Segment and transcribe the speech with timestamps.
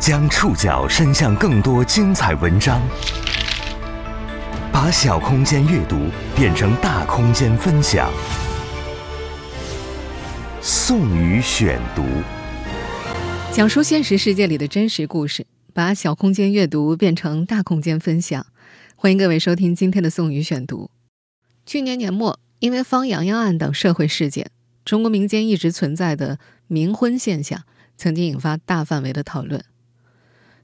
[0.00, 2.80] 将触角伸向更多精彩文章，
[4.72, 6.06] 把小空间阅读
[6.36, 8.08] 变成大空间分享。
[10.62, 12.04] 宋宇选读，
[13.52, 15.44] 讲述现实世界里的真实故事，
[15.74, 18.46] 把小空间阅读变成大空间分享。
[18.94, 20.90] 欢迎各位收听今天的宋宇选读。
[21.66, 24.48] 去年年末，因为方洋洋案等社会事件，
[24.84, 26.38] 中国民间一直存在的
[26.70, 27.64] 冥婚现象，
[27.96, 29.60] 曾经引发大范围的讨论。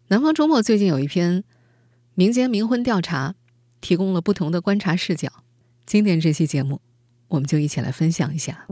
[0.08, 1.44] 南方周末最近有一篇
[2.12, 3.34] 民间冥婚调查，
[3.80, 5.30] 提供了不同的观察视角。
[5.86, 6.82] 今天这期节目，
[7.28, 8.66] 我们就一起来分享一下。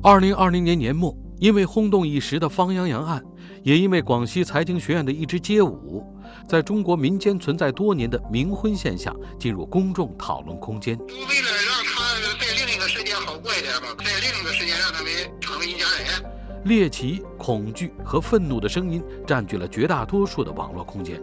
[0.00, 3.20] 二零二零年年末，因为轰动一时的方洋洋案，
[3.64, 6.06] 也因为广西财经学院的一支街舞，
[6.48, 10.96] 在中国民间存在多年的冥婚现象进入公众讨论空间。
[10.98, 16.33] 为了让他在另一个世界好过一点吧，在另一个世界让他们成为一家人。
[16.64, 21.20] 猎奇、恐惧和愤怒的声音占据了绝大多数的网络空间，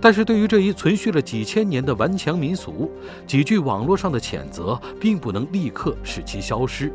[0.00, 2.90] 但是对于这一存续了几千年的顽强民俗，
[3.26, 6.92] 几句网络上的谴责并不能立刻使其消失。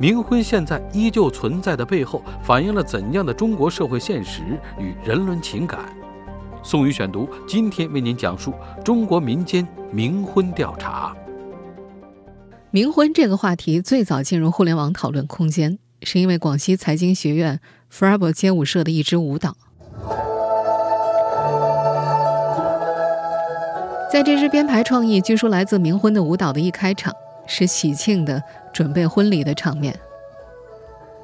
[0.00, 4.42] 冥婚现在依旧存在的背后，反映了怎样的中国社会现实
[4.78, 5.80] 与人伦情感？
[6.62, 8.52] 宋宇选读今天为您讲述
[8.84, 11.16] 中国民间冥婚调查。
[12.70, 15.78] 冥婚这个话题最早进入互联网讨论空间。
[16.04, 19.56] 是因为广西财经学院 f r a b 街舞社的一支舞蹈，
[24.10, 27.12] 在这支编排创意据说来自冥婚的舞蹈的一开场，
[27.46, 29.98] 是喜庆的准备婚礼的场面。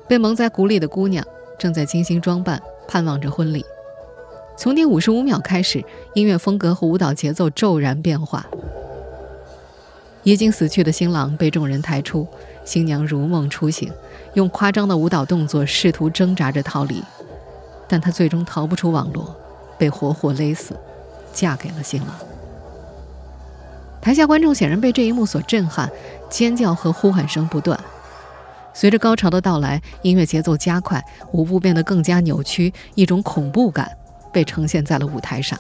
[0.07, 1.25] 被蒙在鼓里的姑娘
[1.59, 3.65] 正在精心装扮，盼望着婚礼。
[4.57, 8.47] 从第五十五秒开始，音乐风格和舞蹈节奏骤然变化。
[10.29, 12.29] 已经死去的新郎被众人抬出，
[12.63, 13.91] 新娘如梦初醒。
[14.35, 17.03] 用夸张的舞蹈动作试图挣扎着逃离，
[17.89, 19.35] 但她最终逃不出网络，
[19.79, 20.79] 被活活勒死，
[21.33, 22.11] 嫁给了新郎。
[24.03, 25.91] 台下观众显然被这一幕所震撼，
[26.29, 27.81] 尖叫和呼喊声不断。
[28.75, 31.03] 随着高潮的到来，音乐节奏加快，
[31.33, 33.91] 舞步变得更加扭曲，一种恐怖感
[34.31, 35.59] 被呈现在了舞台上。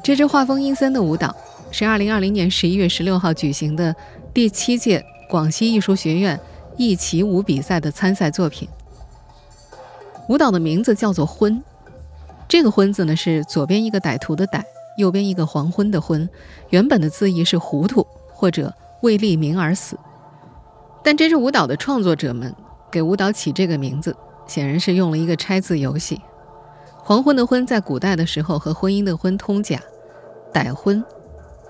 [0.00, 1.34] 这支画风阴森的舞蹈
[1.76, 3.92] 是2020年11月16号举行的
[4.32, 6.38] 第七届广西艺术学院。
[6.76, 8.68] 一起舞比赛的参赛作品，
[10.28, 11.60] 舞蹈的名字叫做“昏”。
[12.48, 14.62] 这个“昏”字呢，是左边一个歹徒的“歹”，
[14.98, 16.28] 右边一个黄昏的“昏”。
[16.70, 19.96] 原本的字义是糊涂或者为利名而死。
[21.02, 22.52] 但这支舞蹈的创作者们
[22.90, 26.20] 给舞蹈起这个名字，显然是用了一个拆字游戏。
[26.98, 29.80] 黄昏的“昏”在古代的时候和婚姻的“婚”通假，
[30.52, 31.04] 歹婚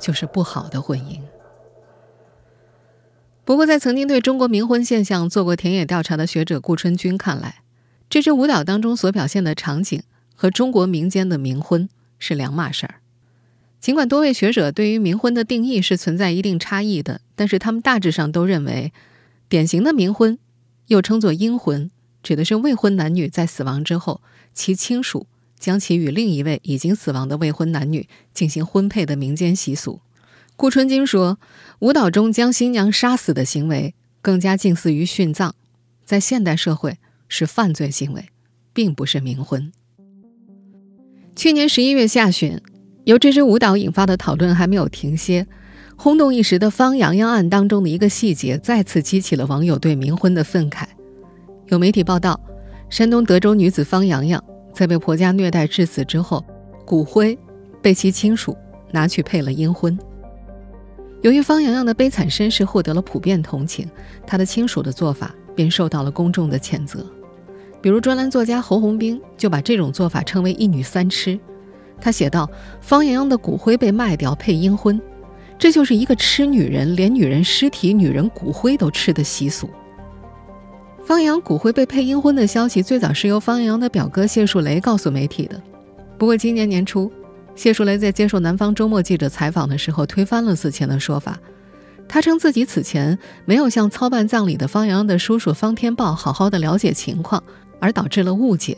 [0.04, 1.18] 就是不好的婚姻。
[3.42, 7.62] 不过，在曾经对中国冥婚现象做过田野调查的学者顾春军看来，
[8.10, 10.02] 这支舞蹈当中所表现的场景
[10.34, 11.88] 和中国民间的冥婚
[12.18, 12.96] 是两码事儿。
[13.80, 18.92] 尽管多位学者对于冥婚的定义是存在一定差异的，但是他们大致上都认为，
[19.48, 20.38] 典型的冥婚，
[20.88, 21.90] 又称作阴婚，
[22.22, 24.20] 指的是未婚男女在死亡之后，
[24.52, 25.26] 其亲属
[25.64, 30.02] 将其与另一位已经死亡的未婚男女进行婚配的民间习俗。
[30.56, 31.38] 顾春金说
[31.80, 35.52] ：“舞蹈中将新娘杀死的行为更加近似于殉葬，
[36.04, 36.98] 在现代社会
[37.28, 38.26] 是犯罪行为，
[38.74, 39.72] 并不是冥婚。”
[41.34, 42.60] 去年十一月下旬，
[43.04, 45.46] 由这支舞蹈引发的讨论还没有停歇，
[45.96, 50.84] 轰动一时的方洋洋案当中的一个细节再次激起了网友对冥婚的愤慨。
[51.68, 52.38] 有媒体报道，
[52.90, 56.44] 山东德州女子方洋洋在被婆家虐待致死之后，
[56.84, 57.38] 骨灰
[57.80, 58.56] 被其亲属
[58.90, 59.96] 拿去配了阴婚。
[61.22, 63.88] 由于方洋洋的悲惨身世获得了普遍同情，
[64.26, 67.06] 他的亲属的做法便受到了公众的谴责。
[67.80, 71.38] 比如专栏作家侯红兵就把这种做法称为“一女三吃”。
[72.00, 72.50] 他写道
[72.82, 75.00] ：“方洋洋的骨灰被卖掉配阴婚，
[75.58, 79.70] 这就是一个吃女人、连女人尸体、女人骨灰都吃的习俗。”
[81.04, 85.62] 方洋骨灰被配阴婚的消息最早是由方洋洋的表哥谢树雷告诉媒体的，
[86.16, 87.12] 不过今年年初。
[87.54, 91.38] 谢树雷在接受南方周末记者采访的时候，推翻了此前的说法。
[92.08, 97.42] 他称自己此前没有向操办葬礼的方洋的叔叔方天豹好好的了解情况，
[97.80, 98.76] 而导致了误解。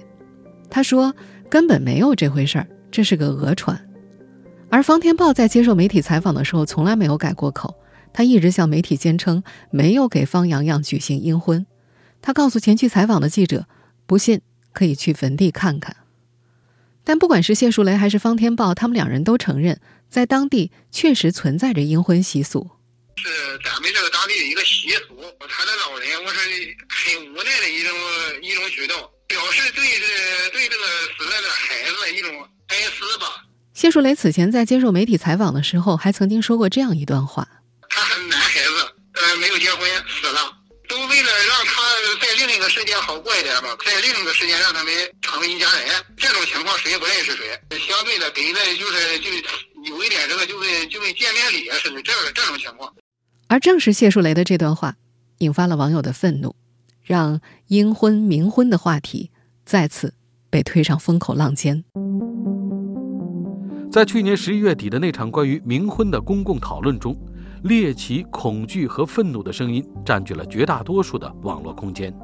[0.68, 1.14] 他说
[1.48, 3.80] 根本没有这回事儿，这是个讹传。
[4.68, 7.76] 而方天豹在接受媒体采访的时候，从来没有改过口，
[8.12, 11.64] 他一直向媒体坚称没有给方洋洋举行阴婚。
[12.20, 13.66] 他告诉前去采访的记者，
[14.06, 14.40] 不信
[14.72, 15.96] 可以去坟地看看。
[17.04, 22.70] 但不管是谢树雷还是方天豹，他们两人都承认，在当地确实存在着阴婚习俗。
[23.16, 23.28] 是
[23.64, 25.16] 咱们这个当地的一个习俗。
[25.48, 26.38] 他的老人，我是
[26.88, 27.92] 很无奈的一种
[28.42, 28.96] 一种举动，
[29.26, 30.84] 表示对这对这个
[31.16, 32.30] 死了的孩子的一种
[32.68, 33.46] 哀思吧。
[33.72, 37.46] 谢树雷此前在接受媒体采访的时候，还曾经说过这样一段话：
[37.88, 40.58] 他男孩子，呃，没有结婚死了，
[40.88, 41.82] 都为了让他
[42.20, 44.92] 在另一个世界好过一点吧，在另一个世界让他们
[45.22, 45.88] 成为一家人。
[46.16, 49.30] 这种情况谁也不认识谁，相对的给的就是就
[49.90, 52.92] 有一点这个就跟就跟见面礼啊似的，这这种情况。
[53.48, 54.96] 而正是谢树雷的这段话，
[55.38, 56.54] 引发了网友的愤怒，
[57.02, 59.30] 让阴婚冥婚的话题
[59.64, 60.14] 再次
[60.50, 61.84] 被推上风口浪尖。
[63.92, 67.16] 在去年十一月底的那场关于冥婚的公共讨论中，
[67.66, 72.16] 猎奇、恐惧和愤怒的声音占据了绝大多数的网络空间。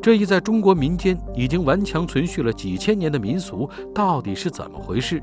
[0.00, 5.22] 这一在中国民间已经顽强存续了几千年的民俗，到底是怎么回事？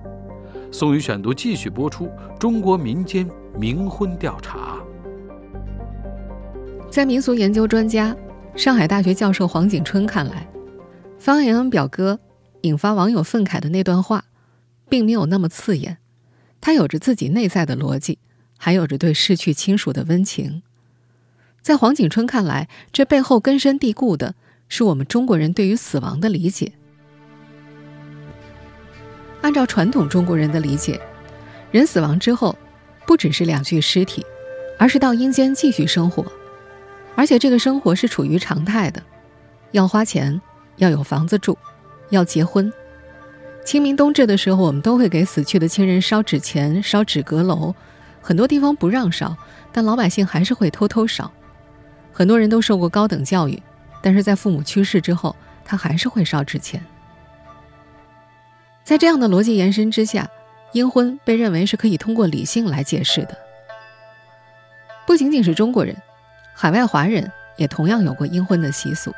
[0.72, 2.08] 宋宇选读继续播出：
[2.40, 3.28] 中国民间
[3.58, 4.78] 冥婚调查。
[6.92, 8.16] 在民俗研究专家、
[8.56, 10.48] 上海大学教授黄景春看来，
[11.18, 12.20] 方言恩表哥
[12.62, 14.26] 引发网友愤慨的那段话，
[14.88, 15.98] 并没有那么刺眼，
[16.62, 18.20] 他有着自己内在的逻辑，
[18.58, 20.62] 还有着对逝去亲属的温情。
[21.62, 24.36] 在黄景春看来，这背后根深蒂固的
[24.70, 26.72] 是我们中国人对于死亡的理解。
[29.42, 31.00] 按照传统中国人的理解，
[31.72, 32.58] 人死亡之后，
[33.06, 34.26] 不只是两具尸体，
[34.78, 36.26] 而是到阴间继续生活。
[37.16, 39.02] 而且这个生活是处于常态的，
[39.72, 40.42] 要花钱，
[40.78, 41.58] 要有房子住，
[42.10, 42.72] 要结婚。
[43.64, 47.74] 清明冬至的时候，我们都会给死去的亲人烧纸钱、烧纸阁楼。
[48.26, 49.38] 很多地方不让烧，
[49.72, 51.32] 但老百姓还是会偷偷烧。
[52.12, 53.62] 很多人都受过高等教育，
[54.02, 56.84] 但是在父母去世之后，他还是会烧纸钱。
[58.84, 60.28] 在这样的逻辑延伸之下，
[60.72, 63.38] 阴婚被认为是可以通过理性来解释的。
[65.06, 65.96] 不仅仅是中国人。
[66.56, 69.14] 海外华人也同样有过阴婚的习俗。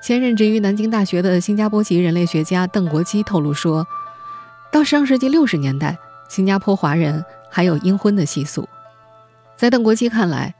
[0.00, 3.84] 现任职于南京大学的新加坡籍人类学家邓国基透露说，
[4.70, 5.98] 到上世纪六十年代，
[6.28, 7.24] 新加坡华人
[7.54, 8.66] 还有阴婚的习俗。
[9.54, 10.54] 在邓国基看来，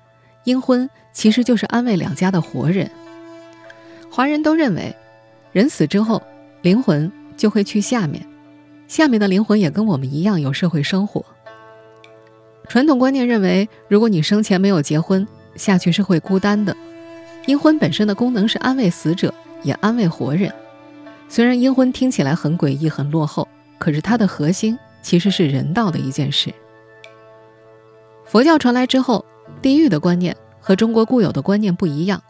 [0.45, 2.91] 阴婚其实就是安慰两家的活人。
[4.11, 4.95] 华人都认为，
[5.53, 6.23] 人死之后，
[6.61, 8.23] 灵魂就会去下面，
[8.87, 11.25] 下面的灵魂也跟我们一样有社会生活。
[12.69, 16.77] 传统观念认为，如果你生前没有结婚，下去是会孤单的。
[17.47, 20.53] 阴婚本身的功能是安慰死者，也安慰活人。
[21.29, 23.49] 虽然阴婚听起来很诡异、很落后，
[23.79, 26.53] 可是它的核心其实是人道的一件事。
[28.33, 29.23] 佛教传来之后，
[29.61, 32.23] 地狱的观念和中国固有的观念不一样。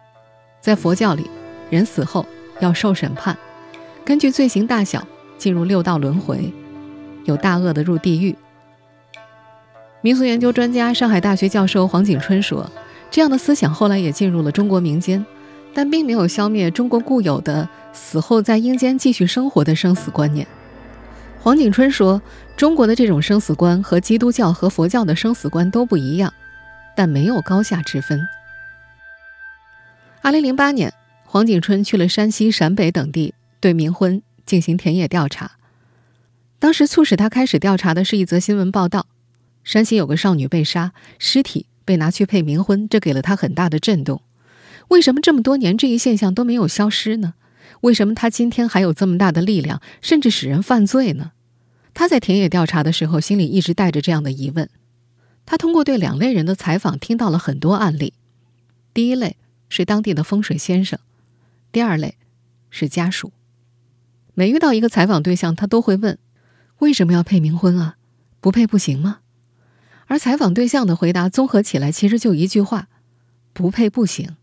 [0.61, 1.31] 在佛教里，
[1.71, 2.27] 人死后
[2.59, 3.39] 要受审判，
[4.05, 5.07] 根据罪行大小
[5.39, 6.53] 进入六道轮回，
[7.23, 8.35] 有大恶的入地狱。
[10.01, 12.69] 民俗研究专家、上海大学教授黄景春说。
[13.09, 15.25] 这样的思想后来也进入了中国民间，
[15.73, 20.45] 但并没有消灭中国固有的死后在阴间继续生活的生死观念。
[21.39, 22.21] 黄景春说
[22.63, 26.33] ：“中国的这种生死观和基督教和佛教的生死观都不一样，
[26.95, 28.25] 但没有高下之分。”
[30.23, 30.95] 二零零八年，
[31.25, 35.51] 黄景春去了山西、陕北等地对冥婚进行田野调查。
[36.61, 39.09] 当时促使他开始调查的是一则新闻报道：
[39.65, 41.67] 山西有个少女被杀，尸体。
[41.85, 44.23] 被拿去配冥婚，这给了他很大的震动。
[44.87, 47.35] 为什么这么多年这一现象都没有消失呢？
[47.81, 51.33] 为什么他今天还有这么大的力量，甚至使人犯罪呢？
[51.95, 54.69] 他在田野调查的时候，心里一直带着这样的疑问。
[55.45, 58.15] 他通过对两类人的采访，听到了很多案例。
[58.95, 59.37] 第一类
[59.69, 60.99] 是当地的风水先生，
[61.71, 62.17] 第二类
[62.71, 63.33] 是家属。
[64.35, 66.19] 每遇到一个采访对象，他都会问：
[66.79, 67.97] 为什么要配冥婚啊？
[68.41, 69.19] 不配不行吗？
[70.07, 72.89] 而采访对象的回答综合起来，其实就一句话：
[73.53, 74.37] 不配不行。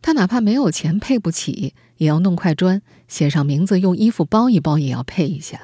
[0.00, 5.60] 他哪怕没有钱配不起，也要弄块砖写上名字，用衣服包一包，也要配一下。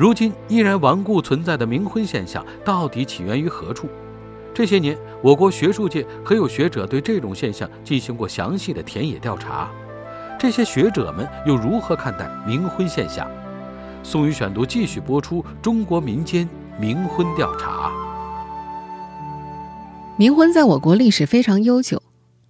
[0.00, 3.86] 如今依然顽固存在的冥婚现象，到底起源于何处？
[4.54, 9.70] 这些年，我国学术界可有学者对这种现象进行过详细的田野调查。
[10.38, 13.30] 这些学者们又如何看待冥婚现象？
[14.02, 16.48] 宋宇选读继续播出：中国民间。
[16.80, 17.92] 冥婚调查。
[20.18, 22.02] 冥婚在我国历史非常悠久，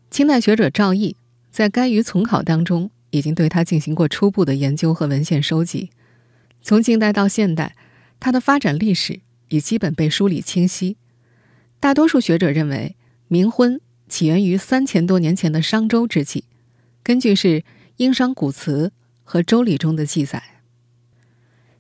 [0.09, 1.17] 清代学者赵翼
[1.51, 5.91] 在《该于丛考》当中已经对它进行过初步的研究和文献收集。
[6.63, 7.75] 从近代到现代，
[8.19, 10.97] 它的发展历史已基本被梳理清晰。
[11.79, 12.97] 大多数学者认为，
[13.29, 16.45] 冥婚起源于三千多年前的商周之际，
[17.03, 17.61] 根据是
[17.97, 18.89] 《殷商古辞》
[19.25, 20.43] 和《周礼》中的记载。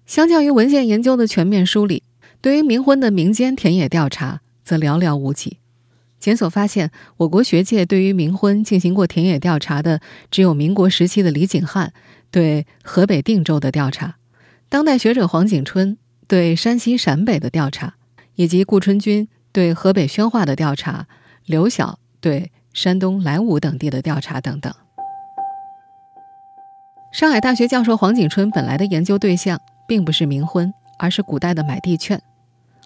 [0.07, 2.03] 相较于文献研究的全面梳理。
[2.43, 5.59] 对于冥婚的民间田野调查则寥寥无几。
[6.19, 11.93] 检索发现，我国学界对于冥婚进行过田野调查的，只有民国时期的李景汉
[12.31, 14.17] 对河北定州的调查，
[14.71, 15.99] 当代学者黄景春
[16.29, 17.95] 对山西陕北的调查，
[18.37, 21.09] 以及顾春军对河北宣化的调查，
[21.45, 24.73] 刘晓对山东莱芜等地的调查等等。
[27.13, 32.23] 上海大学教授黄景春本来的研究对象并不是冥婚，而是古代的买地券。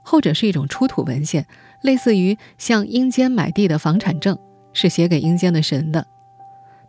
[0.02, 1.46] 后者是一种出土文献，
[1.82, 4.38] 类似于向阴间买地的房产证，
[4.72, 6.06] 是写给阴间的神的。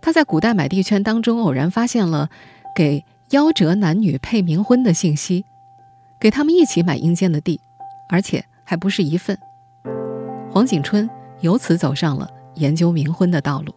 [0.01, 2.29] 他在古代买地券当中偶然发现了
[2.73, 5.45] 给夭折男女配冥婚的信息，
[6.19, 7.59] 给他们一起买阴间的地，
[8.07, 9.37] 而且还不是一份。
[10.51, 11.09] 黄景春
[11.41, 13.73] 由此走上了研究冥婚的道路。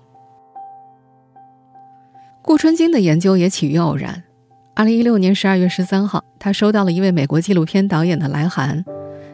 [2.42, 4.22] 顾春金的研究也起于偶然。
[4.74, 8.84] 二零一六年十二月十三号，他收到了一位美国纪录片导演的来函。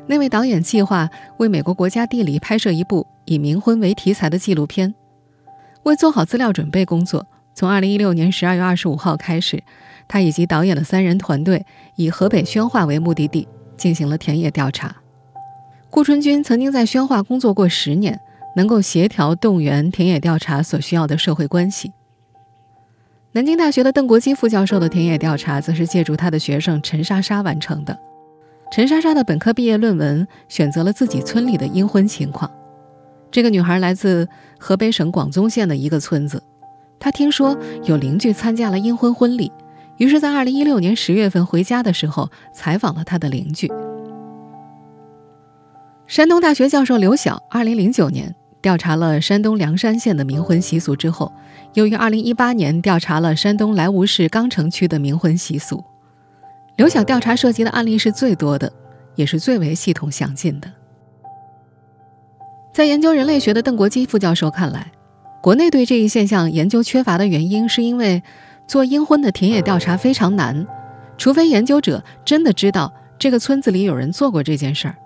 [0.07, 4.95] 那位导演计划为美国国家地理拍摄一部以冥婚为题材的纪录片。
[5.83, 9.63] 为做好资料准备工作，从2016年12月25号开始，
[10.09, 11.65] 他以及导演的三人团队
[11.97, 14.95] 以河北宣化为目的地进行了田野调查。
[15.91, 18.21] 顾春军曾经在宣化工作过十年，
[18.57, 21.93] 能够协调动员田野调查所需要的社会关系。
[23.33, 27.99] 南京大学的邓国基副教授的田野调查，则是借助他的学生陈莎莎完成的。
[28.73, 32.51] 陈莎莎的本科毕业论文选择了自己村里的阴婚情况。
[33.31, 36.43] 这个女孩来自河北省广宗县的一个村子，
[37.01, 39.51] 她听说有邻居参加了阴婚婚礼，
[39.97, 43.71] 于是，在二零一六年十月份回家的时候采访了他的邻居。
[46.07, 51.33] 山东大学教授刘晓二零零九年调查了山东梁山县的冥婚习俗之后，
[51.75, 55.83] 又于二零一八年调查了山东莱芜市钢城区的冥婚习俗。
[56.77, 58.73] 刘晓调查涉及的案例是最多的，
[59.15, 60.71] 也是最为系统详尽的。
[62.73, 64.91] 在研究人类学的邓国基副教授看来，
[65.41, 68.23] 国内对这一现象研究缺乏的原因，是因为
[68.67, 70.67] 做阴婚的田野调查非常难，
[71.17, 74.97] 除非研究者真的知道这个村子里有人做过这件事儿，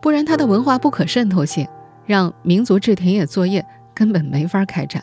[0.00, 1.66] 不然它的文化不可渗透性
[2.06, 5.02] 让民族志田野作业根本没法开展。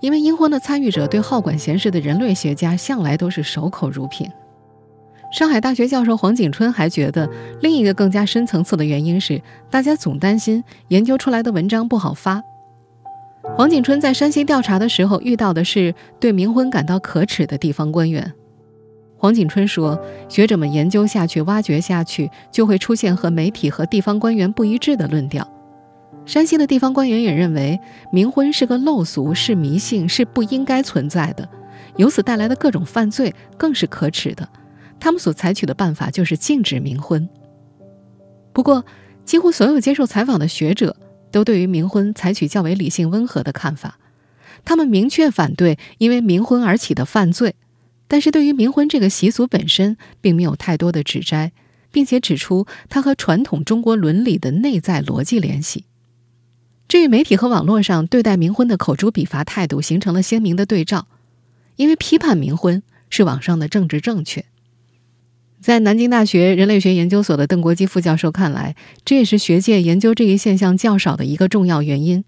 [0.00, 4.30] 因为阴婚的参与者对好管闲事的人类学家向来都是守口如瓶。
[5.30, 12.42] 上海大学教授黄景春还觉得，另一个更加深层次的原因是，大家总担心研究出来的文章不好发。
[13.42, 18.32] 黄景春在山西调查的时候，遇到的是对冥婚感到可耻的地方官员。
[19.16, 25.46] 黄景春说，学者们研究下去、挖掘下去，就会出现和媒体和地方官员不一致的论调。
[26.26, 27.78] 山西的地方官员也认为，
[28.12, 31.48] 冥婚是个陋俗，是迷信，是不应该存在的，
[31.96, 34.48] 由此带来的各种犯罪更是可耻的。
[34.98, 37.26] 他们所采取的办法就是禁止冥婚。
[38.52, 38.84] 不过，
[39.24, 40.94] 几乎所有接受采访的学者
[41.30, 43.98] 都对于冥婚采取较为理性温和的看法。
[44.64, 47.54] 他们明确反对因为冥婚而起的犯罪，
[48.08, 51.52] 但是对于冥婚这个习俗本身，并没有太多的指摘，
[51.90, 55.84] 并且指出它和传统中国伦理的内在逻辑联系。
[56.88, 61.06] 这与媒体和网络上对待冥婚的口诛笔伐态度形成了鲜明的对照。
[61.76, 64.44] 因为批判冥婚是网上的政治正确。
[65.60, 68.74] 在南京大学人类学研究所的邓国基副教授看来，
[69.04, 72.24] 这也是学界研究这一现象较少的一个重要原因。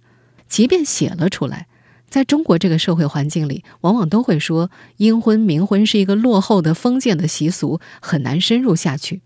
[0.49, 1.67] 即便写了出来，
[2.11, 9.23] 在中国这个社会环境里，往往都会说阴婚、冥婚是一个落后的封建的习俗，很难深入下去。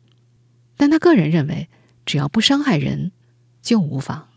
[0.77, 1.69] 但他个人认为，
[2.05, 3.11] 只要不伤害人，
[3.61, 4.29] 就无妨。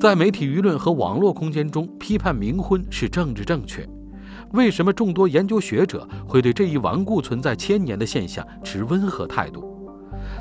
[0.00, 3.88] 在媒体舆论和网络空间中，批判冥婚是政治正确。
[4.52, 9.76] 为什么众多研究学者会对这一顽固存在千年的现象持温和态度？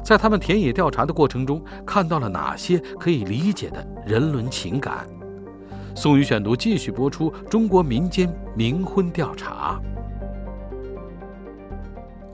[0.03, 5.07] 在他们田野调查的过程中，看到了哪些可以理解的人伦情感？
[5.95, 9.79] 宋宇选读继续播出：中国民间冥婚调查。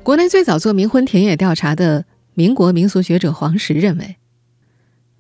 [0.03, 4.17] 国内最早做冥婚田野调查的民国民俗学者黄石认为，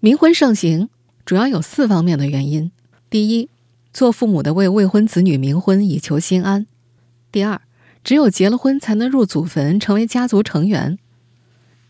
[0.01, 0.89] 冥婚盛行
[1.25, 2.71] 主要有四方面的原因：
[3.09, 3.49] 第一，
[3.93, 6.65] 做父母的为未婚子女冥婚以求心安。
[7.31, 7.61] 第二，
[8.03, 10.97] 只有结了婚才能入祖坟成为家族成员。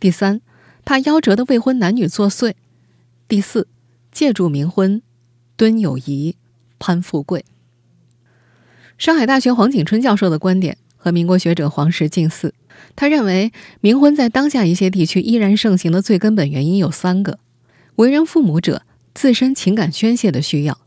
[0.02, 0.42] 第三，
[0.84, 2.56] 怕夭折的未婚男女作祟。
[3.30, 3.68] 第四，
[4.12, 5.02] 借助冥婚
[5.56, 6.36] 敦友谊、
[6.78, 7.46] 攀富贵。
[8.98, 12.54] 上海大学黄景春教授的观点和民国学者黄石近似，
[12.98, 17.40] 他认为冥婚在当下一些地区依然盛行的最根本原因有三个：
[17.96, 18.84] 为人父母者
[19.14, 20.83] 自身情感宣泄的需要。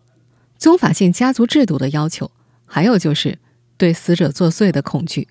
[0.59, 2.31] 宗法性家族制度的要求，
[2.65, 3.39] 还有就是
[3.77, 5.29] 对死者作祟的恐惧。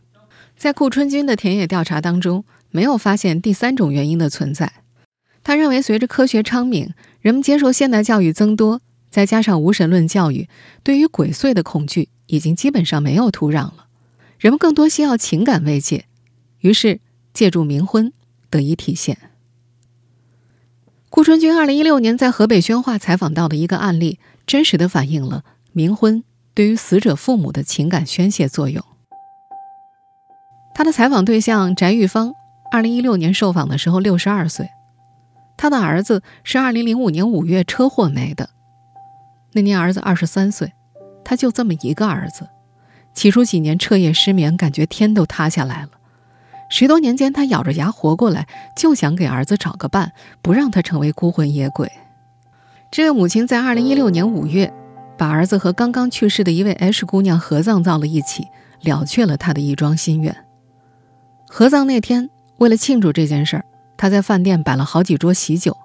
[0.58, 4.72] 在顾春军的田野调查当中，没有发现第三种原因的存在。
[5.44, 10.48] 他认为，随着科学昌明，人们接受现代教育增多，再加上无神论教育，
[10.82, 13.88] 对于鬼祟的恐惧已经基本上没有土壤了。
[14.40, 16.06] 人们更多需要情感慰藉，
[16.60, 17.00] 于是
[17.34, 18.12] 借助冥婚
[18.50, 19.18] 得以体现。
[21.10, 26.24] 顾春军二零一六年在河北宣化采访到的一个案例，真实的反映了冥婚
[26.54, 28.84] 对于死者父母的情感宣泄作用。
[30.74, 32.34] 他的采访对象翟玉芳，
[32.72, 34.70] 二零一六年受访的时候六十二岁，
[35.58, 38.50] 他的儿子是二零零五年五月车祸没的，
[39.54, 40.74] 那年儿子二十三岁，
[41.24, 42.50] 他就这么一个儿子，
[43.14, 45.90] 起初几年彻夜失眠，感觉天都塌下来了。
[46.70, 50.12] 十多年间，他咬着牙活过来，就想给儿子找个伴，
[50.42, 51.90] 不让他成为孤魂野鬼。
[52.96, 54.74] 这位母亲在二零一六年五月，
[55.18, 58.48] 把儿子和刚刚去世的一位 H 姑娘合葬到了一起，
[58.84, 60.34] 了却了他的一桩心愿。
[61.46, 63.66] 合葬那天，为了庆祝这件事儿，
[63.98, 65.76] 他在饭店摆了好几桌喜酒。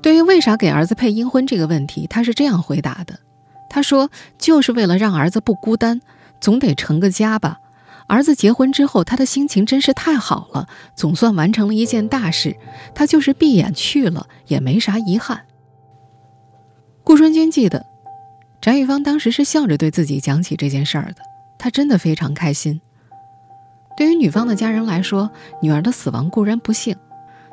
[0.00, 3.18] 对于为啥给儿子配阴婚这个问题，他是这样回答的
[3.68, 6.00] ：“他说，就是为了让儿子不孤单，
[6.40, 7.58] 总得成个家吧。
[8.06, 12.56] 儿子结婚之后，他的心情真是太好了，总算完成了一件大事。
[12.94, 15.42] 他就是闭眼去了，也没啥遗憾。”
[17.10, 17.84] 顾春军记得，
[18.60, 21.16] 翟玉芳当时是笑着对自己讲起这件事儿的，
[21.58, 22.80] 她真的非常开心。
[23.96, 25.28] 对于女方的家人来说，
[25.60, 26.94] 女儿的死亡固然不幸，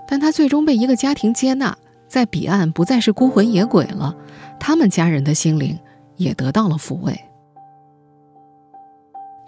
[0.08, 1.76] 但她最终被一个家庭接纳，
[2.08, 4.16] 在彼岸不再是孤魂野鬼了，
[4.60, 5.76] 他们家人的心灵
[6.18, 7.20] 也得到了抚慰。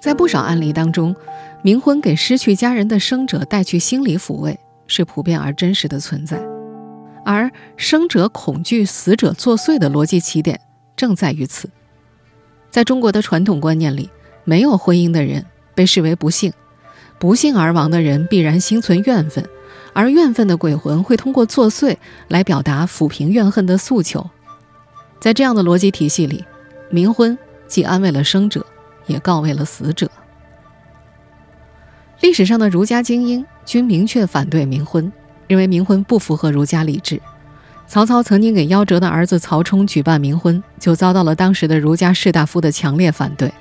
[0.01, 1.15] 在不少案例当中，
[1.63, 6.48] 冥婚给失去家人的生者带去心理抚慰，是普遍而真实的存在。
[7.29, 10.59] 而生者恐惧死者作祟的逻辑起点
[10.95, 11.69] 正在于此。
[12.71, 14.09] 在中国的传统观念里，
[14.45, 15.45] 没有婚姻的人
[15.75, 16.51] 被视为不幸。
[17.19, 19.47] 不幸而亡的人必然心存怨愤，
[19.93, 21.95] 而怨愤的鬼魂会通过作祟
[22.29, 24.27] 来表达抚平怨恨的诉求。
[25.19, 26.43] 在这样的逻辑体系里，
[26.91, 28.65] 冥婚既安慰了生者，
[29.05, 30.09] 也告慰了死者。
[32.21, 35.11] 历史上的儒家精英均明确反对冥婚，
[35.49, 37.21] 认为冥婚不符合儒家礼制。
[37.87, 43.51] 曹操曾经给夭折的儿子曹冲举办冥婚，就遭到了当时的儒家士大夫的强烈反对。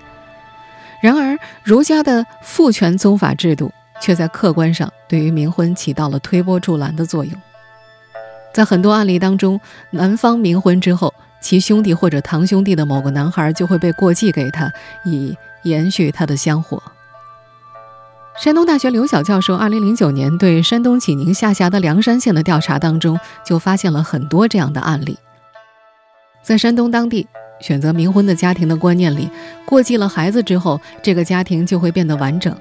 [1.01, 3.73] 然而，儒家的父权宗法制度
[4.03, 7.33] 却在客观上对于冥婚起到了推波助澜的作用。
[8.53, 9.59] 在很多案例当中，
[9.91, 14.71] 男方冥婚之后，其兄弟或者堂兄弟的某个男孩就会被过继给他，
[15.05, 16.83] 以延续他的香火。
[18.41, 25.19] 山东大学刘晓教授2009年对山东济宁下辖的梁山县的调查当中，就发现了很多这样的案例。
[26.43, 27.27] 在山东当地。
[27.61, 29.29] 选择冥婚的家庭的观念里，
[29.67, 32.57] 过继了孩子之后，这个家庭就会变得完整，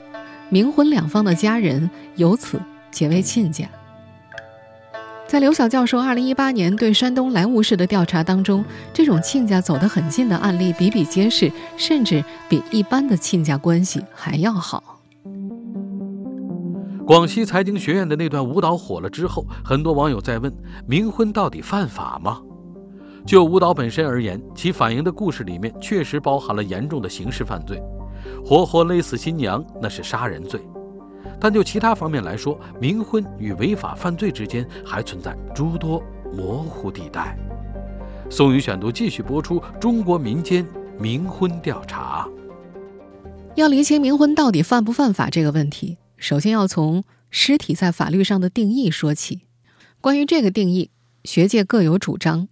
[0.52, 2.60] 冥婚两方的家人由此
[2.90, 3.68] 结为亲家。
[5.28, 14.97] 在刘晓教授2018年对山东莱芜市的调查当中，这种亲家走得很近的案例比比皆是，甚至比一般的亲家关系还要好。
[17.08, 20.54] 广西财经学院的那段舞蹈火了之后，很多网友在问：
[20.86, 22.42] 冥婚到底犯法吗？
[23.26, 27.82] 就舞蹈本身而言，其反映的故事里面确实包含了严重的刑事犯罪，
[28.46, 30.60] 活活勒死新娘那是杀人罪。
[31.40, 37.38] 但就其他方面来说，冥婚与违法犯罪之间还存在诸多模糊地带。
[38.30, 40.68] 宋宇选读继续播出中国民间
[41.00, 42.28] 冥婚调查。
[43.56, 49.42] 要厘清冥婚到底犯不犯法这个问题，首先要从尸体在法律上的定义说起。
[50.02, 50.90] 关于这个定义，
[51.24, 52.48] 学界各有主张。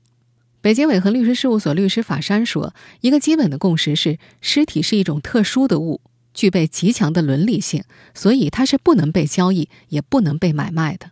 [0.61, 6.01] 北京伟恒律师事务所律师法山说：“一个基本的共识是，尸体是一种特殊的物，
[6.33, 11.11] 具备极强的伦理性，所以它是不能被交易，也不能被买卖的。”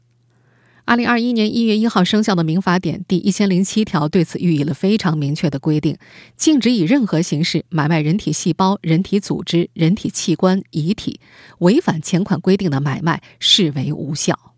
[0.86, 5.98] 二零二一年一月一号生效的《民法典》第一千零七条对此予以了非常明确的规定，
[6.36, 11.19] 禁止以任何形式买卖人体细胞、人体组织、人体器官、遗体，
[11.60, 14.54] 违反前款规定的买卖视为无效。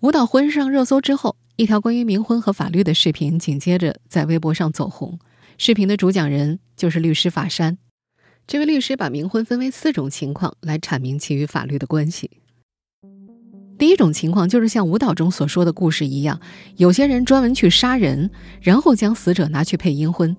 [0.00, 1.36] 舞蹈婚上热搜之后。
[1.56, 5.20] 一条关于冥婚和法律的视频紧接着在微博上走红。
[5.56, 7.78] 视频的主讲人就是律师法山。
[8.44, 12.28] 这位律师把冥婚分为四种情况来阐明其与法律的关系。
[13.84, 16.40] 第一种情况就是像舞蹈中所说的故事一样，
[16.76, 18.30] 有些人专门去杀人，
[18.62, 20.34] 然后将死者拿去配阴婚。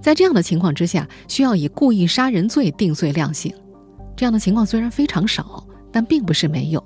[0.00, 3.52] 在这样的情况之下，需要以故意杀人罪定罪量刑。
[4.16, 5.62] 这样的情况虽然非常少，
[5.92, 6.82] 但并不是没有。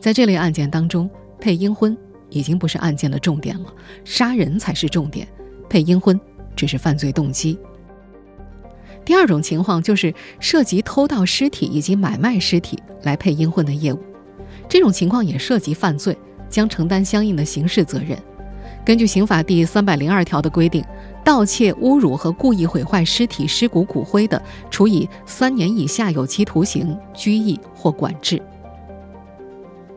[0.00, 1.94] 在这类案件当中，配阴婚。
[2.30, 3.66] 已经不是案件的重点了，
[4.06, 5.28] 杀人才是重点，
[5.68, 6.18] 配阴婚
[6.56, 7.58] 只是犯罪动机。
[9.04, 14.00] 第二种情况就是涉及偷盗尸体以及买卖尸体来配阴婚的业务，
[14.70, 16.16] 这种情况也涉及犯罪，
[16.48, 18.16] 将承担相应的刑事责任。
[18.84, 20.84] 根据刑法第三百零二条的规定，
[21.24, 28.40] 盗窃、侮辱和故意毁坏尸体尸骨骨灰的，处以三年以下有期徒刑、拘役或管制。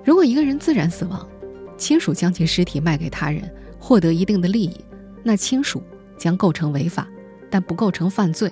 [0.03, 1.25] 如果一个人自然死亡，
[1.77, 3.43] 亲属将其尸体卖给他人，
[3.77, 4.83] 获得一定的利益，
[5.21, 5.83] 那亲属
[6.17, 7.07] 将构成违法，
[7.47, 8.51] 但不构成犯罪，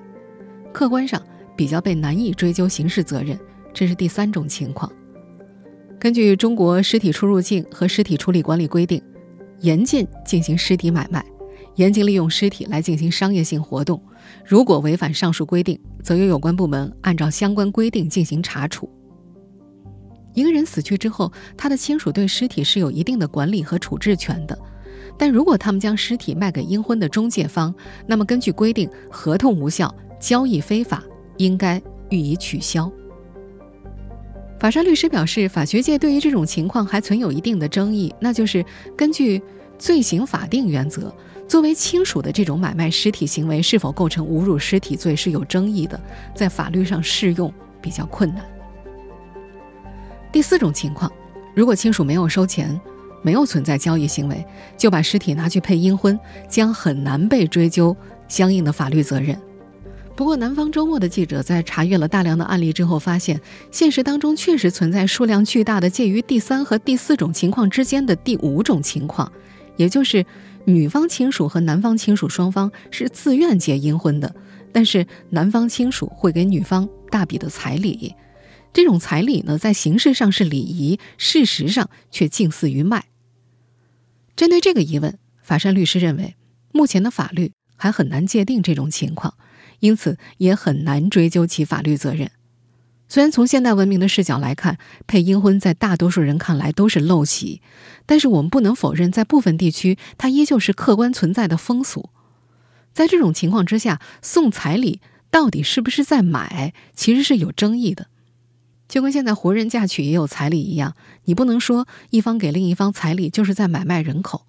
[0.72, 1.20] 客观上
[1.58, 3.38] 比较被难以追究刑事责任。
[3.74, 4.92] 这是第三种情况。
[6.02, 9.00] 根据中国尸体出入境和尸体处理管理规定。
[9.60, 11.24] 严禁进行尸体买卖，
[11.76, 14.02] 严禁利用尸体来进行商业性活动。
[14.44, 18.90] 如果违反上述规定，则由有关部门按照相关规定进行查处。
[20.34, 24.58] 一个人死去之后，他的亲属对尸体是有一定的管理和处置权的。
[25.20, 27.72] 但如果他们将尸体卖给阴婚的中介方，
[28.08, 31.04] 那么根据规定，合同无效，交易非法，
[31.38, 32.92] 应该予以取消。
[34.62, 38.64] 法山律师表示，法学界对于这种情况还存有一定的争议，那就是
[38.96, 39.42] 根据
[39.80, 41.12] 罪刑法定原则，
[41.48, 46.00] 作为亲属的这种买卖尸体行为是否构成侮辱尸体罪是有争议的，
[46.36, 48.46] 在法律上适用比较困难。
[50.32, 51.12] 第四种情况，
[51.56, 52.80] 如果亲属没有收钱，
[53.24, 54.46] 没有存在交易行为，
[54.78, 57.98] 就把尸体拿去配阴婚，将很难被追究
[58.28, 59.36] 相应的法律责任。
[60.22, 69.32] 不过，南方周末的记者在查阅了大量的案例之后，发现现实当中确实存在数量巨大的介于第三和第四种情况之间的第五种情况，
[69.78, 70.24] 也就是
[70.66, 74.36] 女方亲属和男方亲属双方是自愿结阴婚的，
[74.72, 78.14] 但是男方亲属会给女方大笔的彩礼，
[78.72, 83.06] 这种彩礼呢，在形式上是礼仪，事实上却近似于卖。
[84.36, 86.36] 针对这个疑问，法山律师认为，
[86.72, 89.34] 目前的法律还很难界定这种情况。
[89.82, 92.32] 因此，也很难追究其法律责任。
[93.10, 97.62] 虽然从现代文明的视角来看，配阴婚在大多数人看来都是陋习，
[98.06, 102.10] 但是我们不能否认，在部分地区，它依旧是客观存在的风俗。
[102.94, 108.08] 在这种情况之下，送彩礼到底是不是在买，其实是有争议的。
[108.88, 114.46] 就跟现在活人嫁娶也有彩礼一样，你不能说一方给另一方彩礼就是在买卖人口。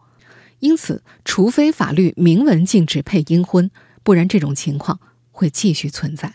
[0.61, 3.71] 因此，除非法律明文禁止配阴婚，
[4.05, 5.01] 不然这种情况。
[5.33, 6.33] 会继续存在。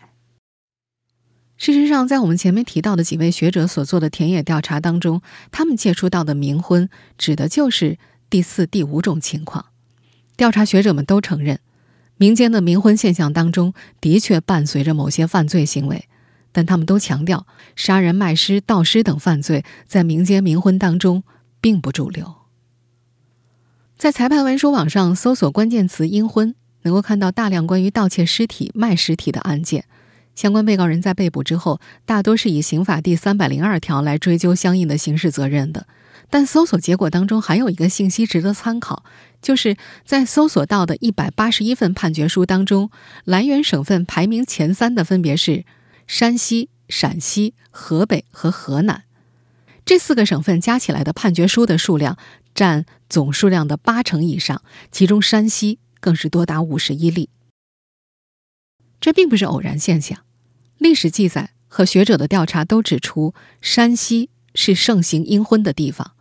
[1.56, 7.98] 事实上，在我们前面提到的几位学者所做的田野调查当中，他们接触到的冥婚指的就是
[8.30, 9.68] 第四、第五种情况。
[10.36, 11.60] 调查学者们都承认，
[12.18, 16.08] 民间的冥婚现象当中的确伴随着某些犯罪行为，
[16.52, 21.24] 但他们都强调，杀人、卖尸、盗尸等犯罪在民间冥婚当中
[21.60, 22.36] 并不主流。
[23.98, 26.54] 在裁判文书网上搜索关键词“阴婚”。
[26.84, 29.86] 能够看到大量关于盗窃尸体、卖尸体的案件，
[30.36, 35.88] 相关被告人在被捕之后，大多是以刑法第三百零二条来追究相应的刑事责任的。
[36.30, 39.04] 但搜索结果当中还有一个信息值得参考，
[39.42, 42.92] 就是在搜索到的一百八十一份判决书当中，
[43.24, 45.64] 来源省份排名前三的分别是
[46.06, 49.04] 山西、陕西、河北和河南，
[49.86, 52.18] 这四个省份加起来的判决书的数量
[52.54, 54.62] 占总数量的八成以上，
[54.92, 55.80] 其中山西。
[56.08, 57.28] 更是多达五十一例，
[59.02, 60.24] 这并不是偶然现象。
[60.78, 66.14] 历史记载和学者的调查都指出，山西是盛行阴婚的地方。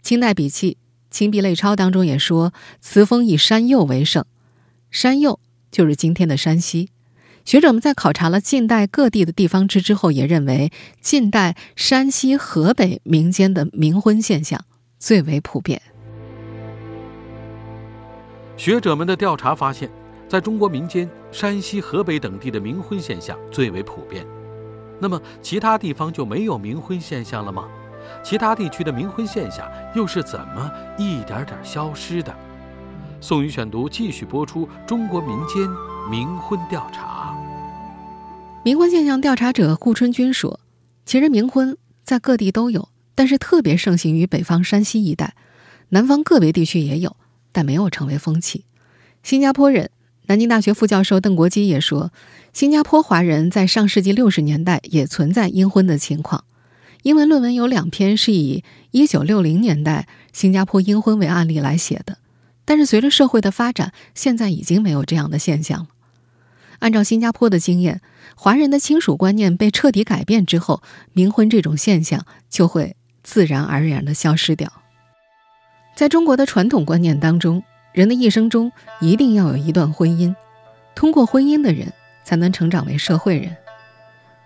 [0.00, 0.78] 清代笔记
[1.12, 4.24] 《清壁类钞》当中也说，词风以山右为盛，
[4.92, 5.40] 山右
[5.72, 6.90] 就是今天的山西。
[7.44, 10.70] 学者们在考察了近代各地的地方志之后，也认为
[11.00, 14.64] 近代山西、河北民间的冥婚现象
[15.00, 15.82] 最为普遍。
[18.56, 19.90] 学者们的调查发现，
[20.28, 24.24] 在中国民间，山西、河北等地的冥婚现象最为普遍。
[25.00, 27.68] 那么，其他地方就没有冥婚现象了吗？
[28.22, 32.32] 其他地区的冥婚现象又是怎么一点点消失的？
[33.20, 35.68] 宋宇选读继续播出：中国民间
[36.08, 37.34] 冥婚调查。
[38.64, 40.60] 冥婚现象调查者顾春军说
[41.04, 45.34] ：“其实冥婚在各地都有，但是特别盛行于北方山西一带，
[45.88, 47.16] 南方个别地区也有。”
[47.54, 48.64] 但没有成为风气。
[49.22, 49.90] 新加坡人、
[50.26, 52.12] 南京大学副教授邓国基也说，
[52.52, 56.44] 新加坡华人在上世纪六十年代也存在阴婚的情况。
[57.04, 62.18] 英文论文有两篇是以一九六零年代新加坡阴婚为案例来写的，
[62.64, 65.86] 但是随着社会的发展，现在已经没有这样的现象了。
[66.80, 68.00] 按照新加坡的经验，
[68.34, 70.82] 华人的亲属观念被彻底改变之后，
[71.14, 74.70] 冥婚这种现象就会自然而然的消失掉。
[75.94, 80.34] 在中国的传统观念当中，人的一生中一定要有一段婚姻，
[80.94, 81.92] 通过婚姻的人
[82.24, 83.56] 才能成长为社会人。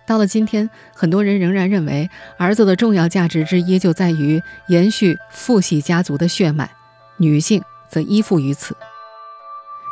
[0.06, 6.70] 到了今天，很多人仍然认为儿子的重要价值之一就在于延续父系家族的血脉，
[7.16, 8.76] 女性则依附于此。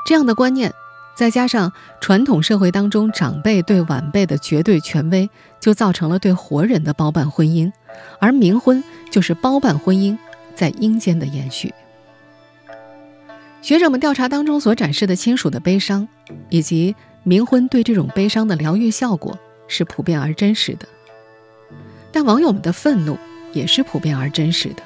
[0.07, 0.73] 这样的观念，
[1.17, 7.73] 再加上传统社会当中长辈对晚辈的绝对权威，就造成了对活人的包办婚姻，
[8.19, 10.17] 而冥婚就是包办婚姻
[10.57, 11.73] 在阴间的延续。
[13.63, 16.09] 学者们调查当中所展示的亲属的悲伤，
[16.49, 19.39] 以及冥婚对这种悲伤的疗愈效果。
[19.69, 20.87] 是普遍而真实的，
[22.13, 23.19] 但网友们的愤怒
[23.53, 24.83] 也是普遍而真实的。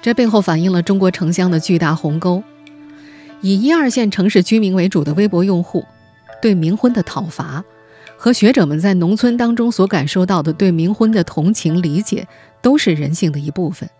[0.00, 2.40] 这背后反映了中国城乡的巨大鸿沟。
[3.40, 5.84] 以一二线城市居民为主的微博用户
[6.40, 7.64] 对冥婚的讨伐，
[8.16, 12.28] 和学者们在农村当中所感受到的对冥婚的同情理解，
[12.62, 13.90] 都是人性的一部分。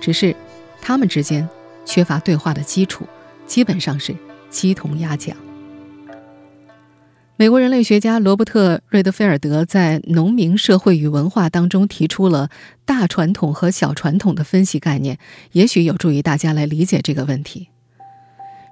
[0.00, 0.34] 只是
[0.80, 1.48] 他们之间
[1.84, 3.06] 缺乏对话的基础，
[3.46, 4.14] 基本上是
[4.50, 5.36] 鸡同鸭讲。
[7.38, 12.48] 美国人类学家罗伯特·瑞德菲尔德在《农民社会与文化》当中提出了
[12.86, 15.18] “大传统”和“小传统”的分析概念，
[15.52, 17.68] 也许有助于大家来理解这个问题。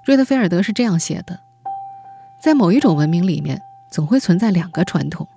[0.03, 1.39] 瑞德菲尔德是这样写的：
[2.41, 3.61] 在某一种文明里面，
[3.91, 5.27] 总会存在两个传统，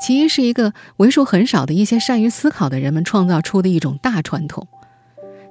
[0.00, 4.68] 其一是一个为数很少的一些善于思考的人们创造出的一种大传统，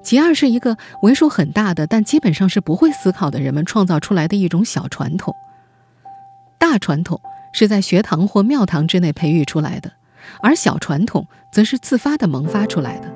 [0.01, 5.33] 其二是一个为数很大的但基本上是不会思考的人们创造出来的一种小传统。
[6.57, 7.19] 大传统
[7.53, 9.91] 是在学堂或庙堂之内培育出来的，
[10.41, 13.13] 而小传统则是自发的萌发出来的。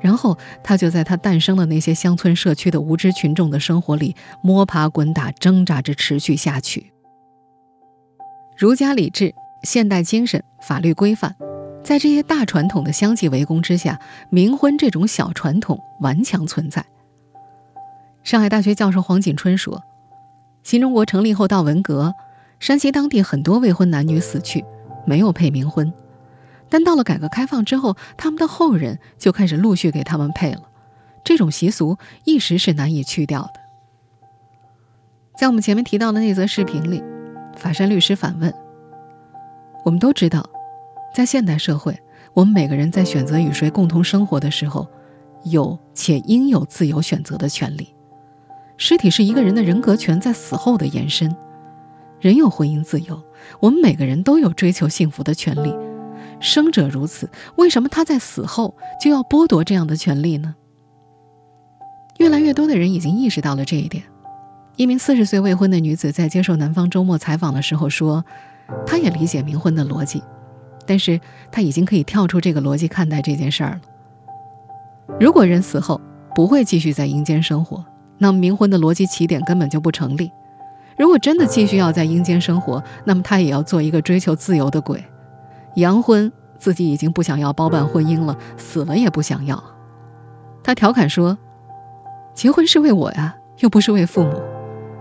[0.00, 6.92] 然后，它就在它诞生的那些乡村社区的无知群众的生活里摸爬滚打、挣扎着持续下去。
[8.56, 11.34] 儒家礼制、现代精神、法律规范，
[11.86, 16.84] 在这些大传统的相继围攻之下，冥婚这种小传统顽强存在。
[18.24, 19.80] 上海大学教授黄锦春说
[20.64, 22.12] ：“新中国成立后到文革。”
[22.58, 24.64] 山西当地很多未婚男女死去，
[25.06, 25.92] 没有配冥婚，
[26.68, 30.62] 但到了改革开放之后，他们的后人就开始陆续给他们配了。
[31.22, 33.60] 这种习俗一时是难以去掉的。
[35.38, 37.00] 在我们前面提到的那则视频里，
[37.54, 38.52] 法山律师反问：
[39.84, 40.44] 我们都知道，
[41.16, 41.98] 在现代社会，
[42.34, 44.86] 我们每个人在选择与谁共同生活的时候，
[45.44, 47.88] 有且应有自由选择的权利。
[48.76, 51.34] 尸体是一个人的人格权在死后的延伸。
[52.20, 53.18] 人有婚姻自由，
[53.60, 55.74] 我们每个人都有追求幸福的权利。
[56.38, 60.54] 生者如此，为什么他在死后就要剥夺这样的权利呢？
[62.18, 64.04] 越来越多的人已经意识到了这一点。
[64.76, 68.22] 一名四十岁未婚的女子在接受《南方周末》采访的时候说
[68.84, 70.22] ：“她也理解冥婚的逻辑，
[70.86, 71.20] 但是
[71.50, 73.80] 他已经可以跳出这个逻辑看待这件事儿了。
[75.18, 76.00] 如果人死后
[76.34, 77.84] 不会继续在阴间生活，
[78.18, 80.30] 那么冥婚的逻辑起点根本就不成立。”
[80.98, 85.04] 如果真的继续要在阴间生活，那么他也要做一个追求自由的鬼。
[85.74, 89.62] 阳婚自己已经不想要包办婚姻了，死了也不想要。
[90.64, 91.36] 他调侃说
[92.32, 94.40] ：“结婚是为我呀，又不是为父母。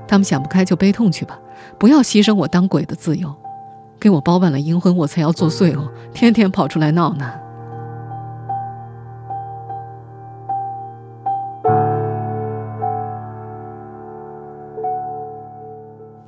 [0.06, 1.40] 他们想不开就悲痛去吧，
[1.80, 3.34] 不要牺牲我当鬼的自由。
[4.00, 7.32] 给我包办了阴婚，我才要作祟哦，天天跑出来闹呢。”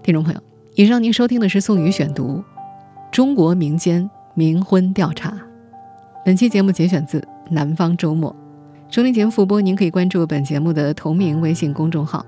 [0.02, 0.40] 听众朋友，
[0.76, 2.38] 以上您收听的是宋宇选读
[3.12, 5.32] 《中国民间冥婚调查》。
[6.24, 8.32] 本期节目节选自《南方周末》。
[8.90, 12.26] 收听节目复播，您可以关注本节目的同名微信公众号。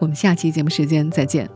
[0.00, 1.48] 我们下期节目时间再见。